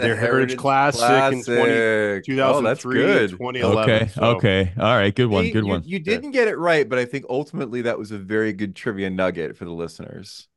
[0.00, 2.24] Their Heritage Classic in 20 Classic.
[2.24, 3.30] 2003, Oh, that's good.
[3.30, 3.90] 2011.
[3.94, 4.08] Okay.
[4.08, 4.72] so- Okay.
[4.78, 5.14] All right.
[5.14, 5.44] Good one.
[5.44, 5.82] See, Good you, one.
[5.84, 9.10] You didn't get it right, but I think ultimately that was a very good trivia
[9.10, 10.48] nugget for the listeners.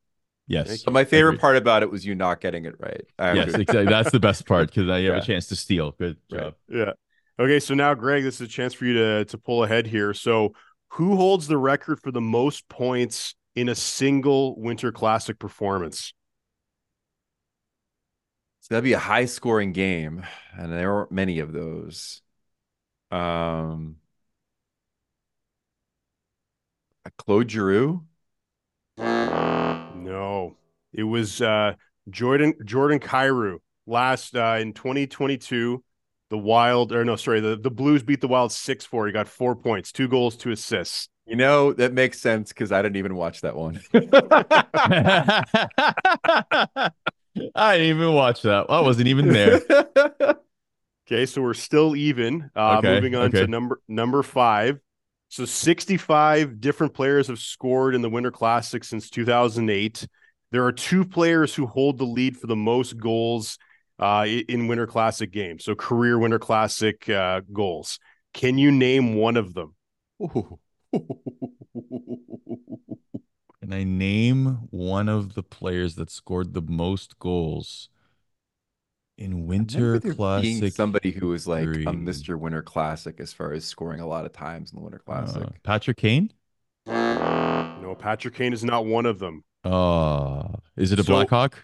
[0.47, 0.83] Yes.
[0.83, 1.41] So my favorite Agreed.
[1.41, 3.01] part about it was you not getting it right.
[3.17, 3.49] I Yes.
[3.49, 3.61] agree.
[3.61, 3.85] Exactly.
[3.85, 5.17] That's the best part because I have Yeah.
[5.17, 5.91] a chance to steal.
[5.97, 6.41] Good Right.
[6.41, 6.53] job.
[6.69, 6.91] Yeah.
[7.39, 10.13] Okay, so now Greg, this is a chance for you to to pull ahead here.
[10.13, 10.53] So,
[10.89, 16.13] who holds the record for the most points in a single Winter Classic performance?
[18.63, 20.23] So that'd be a high scoring game,
[20.57, 22.21] and there aren't many of those.
[23.11, 23.97] Um,
[27.03, 28.05] a Claude Giroux.
[28.97, 30.55] No,
[30.93, 31.73] it was uh,
[32.09, 35.83] Jordan Jordan Kyrou last uh, in 2022.
[36.29, 39.07] The Wild, or no, sorry, the, the Blues beat the Wild six four.
[39.07, 41.09] He got four points, two goals, two assists.
[41.25, 43.81] You know that makes sense because I didn't even watch that one.
[47.55, 48.67] I didn't even watch that.
[48.69, 49.61] I wasn't even there.
[51.05, 52.49] Okay, so we're still even.
[52.55, 53.41] Uh, Okay, moving on okay.
[53.41, 54.79] to number number five.
[55.27, 60.07] So 65 different players have scored in the Winter Classic since 2008.
[60.51, 63.57] There are two players who hold the lead for the most goals
[63.99, 65.65] uh, in Winter Classic games.
[65.65, 67.99] So career Winter Classic uh, goals.
[68.33, 69.75] Can you name one of them?
[73.63, 77.87] Can I name one of the players that scored the most goals
[79.17, 80.73] in Winter Remember there being Classic?
[80.73, 81.85] somebody who was like three.
[81.85, 82.37] a Mr.
[82.37, 85.43] Winter Classic as far as scoring a lot of times in the Winter Classic.
[85.43, 86.33] Uh, Patrick Kane?
[86.85, 89.45] No, Patrick Kane is not one of them.
[89.63, 90.43] Uh,
[90.75, 91.63] is it a So- Blackhawk?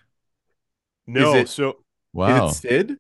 [1.06, 1.84] No, it- so
[2.14, 2.48] Wow.
[2.48, 2.98] Is it Sid?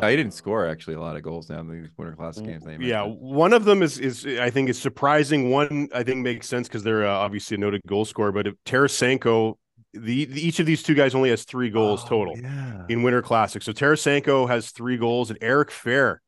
[0.00, 0.06] No.
[0.06, 2.64] Oh, he didn't score actually a lot of goals now in these Winter Classic games.
[2.80, 3.20] Yeah, mentioned.
[3.20, 5.50] one of them is is I think is surprising.
[5.50, 8.32] One I think makes sense because they're uh, obviously a noted goal scorer.
[8.32, 9.54] But if Tarasenko,
[9.92, 12.84] the, the each of these two guys only has three goals Oh, total Yeah.
[12.88, 13.62] in Winter Classic.
[13.62, 16.18] So Tarasenko has three goals, and Eric Fehr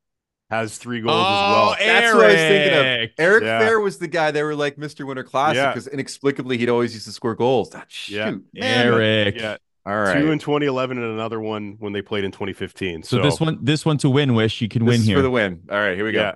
[0.51, 1.77] has three goals Oh, as well.
[1.79, 2.85] That's what I was thinking of.
[2.87, 3.13] Eric.
[3.19, 3.61] Eric Yeah.
[3.69, 5.07] Fehr was the guy they were like Mr.
[5.07, 5.69] Winter Classic Yeah.
[5.73, 7.71] because inexplicably he'd always used to score goals.
[7.75, 8.31] Ah, shoot, Yeah.
[8.31, 8.87] man.
[8.87, 9.37] Eric.
[9.37, 9.57] Yeah,
[9.89, 10.21] All right.
[10.21, 13.03] two in 2011 and another one when they played in 2015.
[13.05, 15.17] So, this one, this one to win, wish you can This win here.
[15.17, 15.63] for the win.
[15.71, 16.21] All right, here we go.
[16.21, 16.33] Yeah.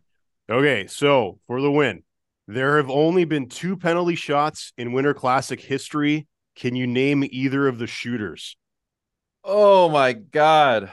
[0.57, 2.03] Okay, so for the win,
[2.48, 6.26] there have only been two penalty shots in Winter Classic history.
[6.57, 8.57] Can you name either of the shooters?
[9.44, 10.90] Oh my God.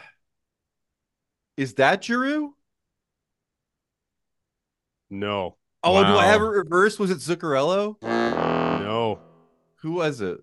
[1.56, 2.56] Is that Giroux?
[5.10, 6.50] No, Oh, do I have it Wow.
[6.52, 7.00] reversed?
[7.00, 7.96] Was it Zuccarello?
[8.02, 9.20] no.
[9.78, 10.40] Who was it?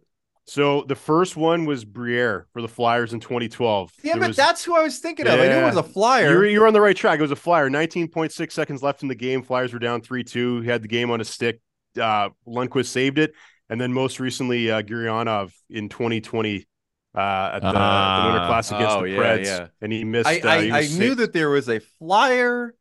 [0.48, 3.92] So the first one was Briere for the Flyers in 2012.
[4.02, 5.34] Damn There it, was- that's who I was thinking of.
[5.40, 6.30] I knew it was a flyer.
[6.30, 7.18] You're, you're on the right track.
[7.18, 7.68] It was a flyer.
[7.68, 9.42] 19.6 seconds left in the game.
[9.42, 10.60] Flyers were down 3 2.
[10.60, 11.60] He had the game on his stick.
[12.00, 13.32] Uh, Lundqvist saved it.
[13.68, 16.68] And then most recently, uh, Gurianov in 2020
[17.16, 18.46] uh, at the, the Winter Ah.
[18.46, 19.44] Classic against Oh, the yeah, Preds.
[19.46, 19.66] yeah.
[19.80, 20.28] And he missed.
[20.28, 22.74] I, uh, he I was knew that there was a flyer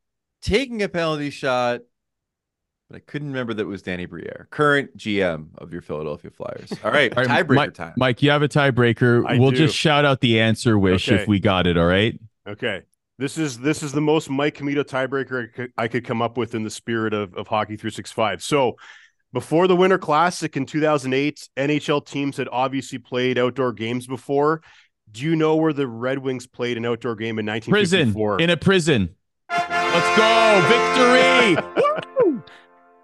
[0.44, 1.88] taking a penalty shot, but
[2.96, 6.72] I couldn't remember that it was Danny Briere, current GM of your Philadelphia Flyers.
[6.84, 7.94] All right, All right, tiebreaker Mike, time.
[7.98, 9.26] Mike, you have a tiebreaker.
[9.28, 9.58] I we'll do.
[9.58, 11.22] just shout out the answer, wish, Okay.
[11.22, 11.78] if we got it.
[11.78, 12.20] All right.
[12.48, 12.82] Okay.
[13.18, 16.38] This is this is the most Mike Commito tiebreaker I could, I could come up
[16.38, 18.44] with in the spirit of, of Hockey 365.
[18.44, 18.76] So
[19.32, 24.62] before the Winter Classic in 2008, NHL teams had obviously played outdoor games before.
[25.12, 28.58] Do you know where the Red Wings played an outdoor game in Prison in a
[28.58, 29.16] prison.
[29.50, 30.62] Let's go.
[30.68, 32.12] Victory.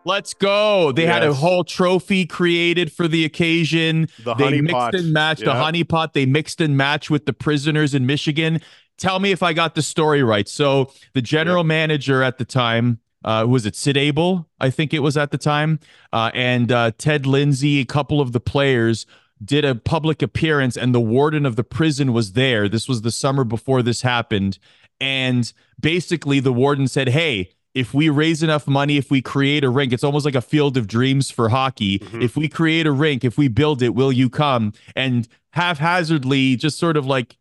[0.03, 0.91] Let's go.
[0.91, 4.07] They had a whole trophy created for the occasion.
[4.23, 4.95] the they honey mixed pot.
[4.95, 5.63] and matched the Yeah.
[5.63, 6.13] honey pot.
[6.13, 8.61] They mixed and matched with the prisoners in Michigan.
[8.97, 10.47] Tell me if I got the story right.
[10.47, 14.47] So the general manager at the time, uh, was it Sid Abel?
[14.59, 15.79] I think it was at the time,
[16.11, 19.05] uh, and uh, Ted Lindsay, a couple of the players
[19.43, 22.69] did a public appearance, and the warden of the prison was there.
[22.69, 24.59] This was the summer before this happened,
[24.99, 29.69] and basically the warden said, "Hey." If we raise enough money, if we create a
[29.69, 31.99] rink, it's almost like a field of dreams for hockey.
[31.99, 32.21] Mhm.
[32.21, 34.73] If we create a rink, if we build it, will you come?
[34.95, 37.37] And haphazardly, just sort of like,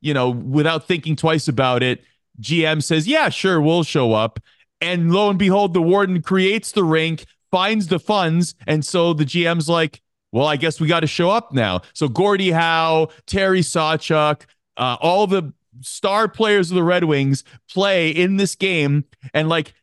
[0.00, 2.04] you know, without thinking twice about it,
[2.40, 4.38] GM says, Yeah, sure, we'll show up.
[4.80, 8.54] And lo and behold, the warden creates the rink, finds the funds.
[8.66, 10.00] And so the GM's like,
[10.32, 11.82] Well, I guess we got to show up now.
[11.92, 14.42] So Gordie Howe, Terry Sawchuk,
[14.76, 19.04] uh, all the star players of the Red Wings play in this game.
[19.34, 19.74] And like,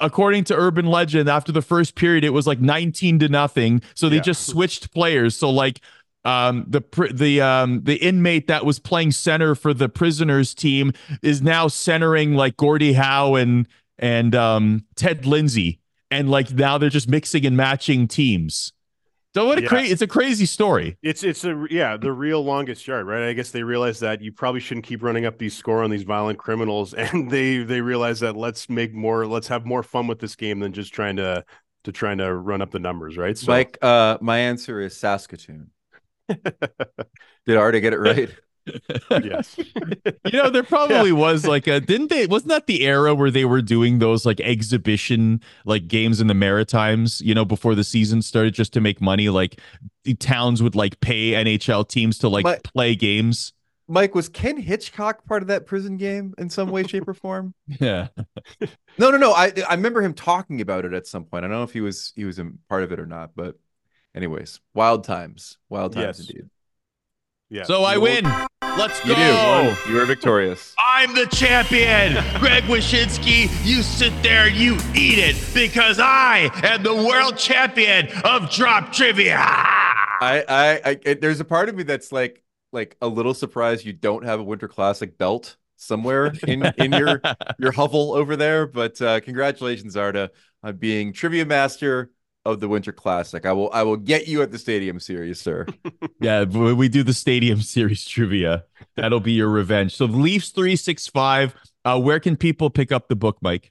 [0.00, 3.82] according to urban legend, after the first period, it was like 19 to nothing.
[3.94, 4.22] So they Yeah.
[4.22, 5.36] just switched players.
[5.36, 5.80] So like
[6.26, 6.82] um the
[7.14, 12.34] the um the inmate that was playing center for the prisoners team is now centering
[12.34, 13.66] like Gordie Howe and
[13.98, 18.74] and um Ted Lindsay and like now they're just mixing and matching teams.
[19.34, 19.68] So what a Yeah.
[19.68, 20.96] crazy it's a crazy story.
[21.02, 23.28] It's it's a yeah the real longest yard right.
[23.28, 26.02] I guess they realized that you probably shouldn't keep running up these score on these
[26.02, 30.18] violent criminals, and they they realized that let's make more let's have more fun with
[30.18, 31.44] this game than just trying to
[31.84, 33.38] to trying to run up the numbers right.
[33.38, 35.70] So Mike, uh, my answer is Saskatoon.
[36.28, 38.30] Did Artie get it right?
[39.10, 39.56] yes,
[40.24, 43.44] You know, there probably was like a didn't they wasn't that the era where they
[43.44, 48.22] were doing those like exhibition like games in the Maritimes, you know, before the season
[48.22, 49.60] started just to make money like
[50.04, 53.52] the towns would like pay NHL teams to like My- play games.
[53.88, 57.54] Mike, was Ken Hitchcock part of that prison game in some way, shape, or form?
[57.80, 58.06] Yeah.
[58.98, 59.32] No, no, no.
[59.32, 61.44] I I remember him talking about it at some point.
[61.44, 63.56] I don't know if he was he was a part of it or not, but
[64.14, 66.28] anyways, wild times, wild times Yes.
[66.30, 66.50] indeed.
[67.48, 67.62] yeah.
[67.64, 68.24] So I win.
[68.78, 69.74] Let's You go.
[69.86, 69.92] do.
[69.92, 70.74] You are victorious.
[70.78, 72.14] I'm the champion.
[72.40, 78.50] Greg Wyshynski, you sit there, you eat it, because I am the world champion of
[78.50, 79.36] drop trivia.
[79.38, 82.42] I, I, I it- there's a part of me that's like,
[82.72, 87.20] like a little surprised you don't have a Winter Classic belt somewhere in in your
[87.58, 88.66] your hovel over there.
[88.66, 90.30] But uh, congratulations, Arda,
[90.62, 92.10] on being trivia master
[92.44, 93.44] of the Winter Classic.
[93.44, 95.66] I will, I will get you at the Stadium Series, sir.
[96.22, 98.64] Yeah, when we do the Stadium Series trivia,
[98.94, 99.96] that'll be your revenge.
[99.96, 101.54] So Leafs 365,
[101.86, 103.70] uh, where can people pick up the book, Mike?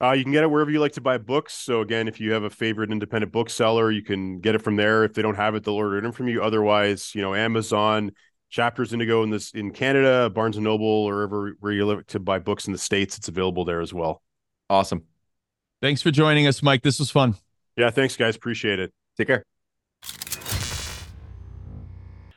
[0.00, 1.52] Uh, you can get it wherever you like to buy books.
[1.52, 5.02] So again, if you have a favorite independent bookseller, you can get it from there.
[5.02, 6.42] If they don't have it, they'll order it in from you.
[6.42, 8.12] Otherwise, you know, Amazon,
[8.50, 12.20] Chapters Indigo in this in Canada, Barnes and Noble, or wherever where you live to
[12.20, 14.22] buy books in the states, it's available there as well.
[14.68, 15.04] Awesome.
[15.82, 16.82] Thanks for joining us, Mike.
[16.82, 17.36] This was fun.
[17.76, 18.92] Yeah, thanks guys, appreciate it.
[19.16, 19.44] Take care.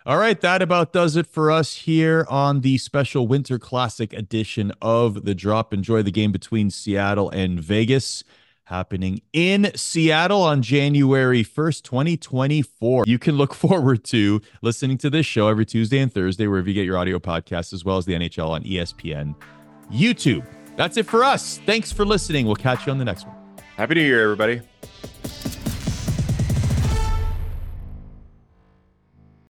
[0.06, 4.74] All right, that about does it for us here on the special Winter Classic edition
[4.82, 5.74] of The Drop.
[5.74, 8.26] Enjoy the game between Seattle and Vegas
[8.66, 13.06] happening in Seattle on January 1st, 2024.
[13.08, 16.74] You can look forward to listening to this show every Tuesday and Thursday, wherever you
[16.74, 19.36] get your audio podcasts, as well as the NHL on ESPN,
[19.90, 21.60] YouTube, That's it for us.
[21.66, 22.46] Thanks for listening.
[22.46, 23.43] We'll catch you on the next one.
[23.76, 24.62] Happy New Year, everybody.